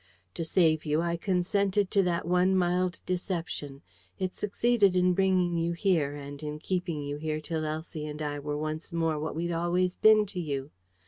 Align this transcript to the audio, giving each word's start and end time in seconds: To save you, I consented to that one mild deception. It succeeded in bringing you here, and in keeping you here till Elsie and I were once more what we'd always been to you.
To 0.33 0.43
save 0.43 0.83
you, 0.83 0.99
I 0.99 1.15
consented 1.15 1.91
to 1.91 2.01
that 2.01 2.25
one 2.27 2.55
mild 2.55 3.01
deception. 3.05 3.83
It 4.17 4.33
succeeded 4.33 4.95
in 4.95 5.13
bringing 5.13 5.57
you 5.59 5.73
here, 5.73 6.15
and 6.15 6.41
in 6.41 6.57
keeping 6.57 7.03
you 7.03 7.17
here 7.17 7.39
till 7.39 7.65
Elsie 7.67 8.07
and 8.07 8.19
I 8.19 8.39
were 8.39 8.57
once 8.57 8.91
more 8.91 9.19
what 9.19 9.35
we'd 9.35 9.51
always 9.51 9.93
been 9.95 10.25
to 10.25 10.39
you. 10.39 10.71